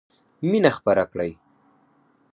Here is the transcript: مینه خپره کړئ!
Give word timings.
مینه 0.49 0.69
خپره 0.77 1.03
کړئ! 1.11 1.31